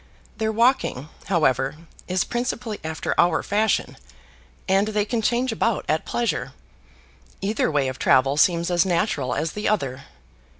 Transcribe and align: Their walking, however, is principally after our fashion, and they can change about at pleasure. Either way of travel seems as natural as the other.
Their 0.37 0.51
walking, 0.51 1.09
however, 1.27 1.75
is 2.07 2.23
principally 2.23 2.79
after 2.83 3.13
our 3.19 3.43
fashion, 3.43 3.97
and 4.67 4.87
they 4.87 5.05
can 5.05 5.21
change 5.21 5.51
about 5.51 5.85
at 5.87 6.07
pleasure. 6.07 6.53
Either 7.39 7.69
way 7.69 7.87
of 7.87 7.99
travel 7.99 8.35
seems 8.35 8.71
as 8.71 8.83
natural 8.83 9.35
as 9.35 9.51
the 9.51 9.69
other. 9.69 10.05